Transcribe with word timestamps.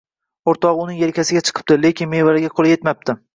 O‘rtog‘i 0.53 0.79
uning 0.85 0.97
yelkasiga 1.01 1.43
chiqibdi, 1.49 1.77
lekin 1.83 2.11
mevalarga 2.15 2.51
qo‘li 2.57 2.73
yetmabdi 2.73 3.19